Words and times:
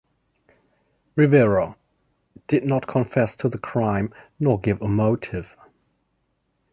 Rivera 1.15 1.75
did 2.47 2.63
not 2.65 2.87
confess 2.87 3.35
to 3.35 3.47
the 3.47 3.59
crime, 3.59 4.11
nor 4.39 4.59
give 4.59 4.81
a 4.81 4.87
motive. 4.87 5.55